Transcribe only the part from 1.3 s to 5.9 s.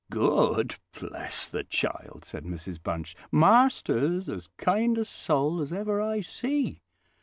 the child!" said Mrs Bunch. "Master's as kind a soul as